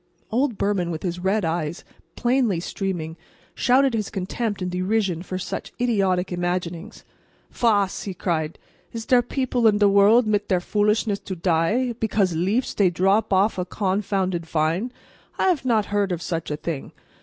Old 0.31 0.57
Behrman, 0.57 0.89
with 0.89 1.03
his 1.03 1.19
red 1.19 1.45
eyes 1.45 1.83
plainly 2.15 2.59
streaming, 2.59 3.17
shouted 3.53 3.93
his 3.93 4.09
contempt 4.09 4.59
and 4.59 4.71
derision 4.71 5.21
for 5.21 5.37
such 5.37 5.71
idiotic 5.79 6.31
imaginings. 6.31 7.03
"Vass!" 7.51 8.01
he 8.01 8.15
cried. 8.15 8.57
"Is 8.93 9.05
dere 9.05 9.21
people 9.21 9.67
in 9.67 9.77
de 9.77 9.87
world 9.87 10.25
mit 10.25 10.47
der 10.47 10.59
foolishness 10.59 11.19
to 11.19 11.35
die 11.35 11.93
because 11.99 12.33
leafs 12.35 12.73
dey 12.73 12.89
drop 12.89 13.31
off 13.31 13.53
from 13.53 13.61
a 13.61 13.65
confounded 13.65 14.43
vine? 14.47 14.91
I 15.37 15.49
haf 15.49 15.63
not 15.63 15.85
heard 15.93 16.11
of 16.11 16.23
such 16.23 16.49
a 16.49 16.57
thing. 16.57 16.93